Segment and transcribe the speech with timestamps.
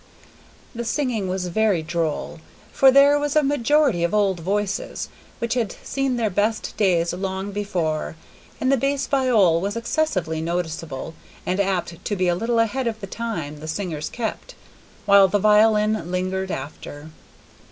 [0.73, 2.39] The singing was very droll,
[2.73, 7.51] for there was a majority of old voices, which had seen their best days long
[7.51, 8.15] before,
[8.59, 11.13] and the bass viol was excessively noticeable,
[11.45, 14.55] and apt to be a little ahead of the time the singers kept,
[15.05, 17.11] while the violin lingered after.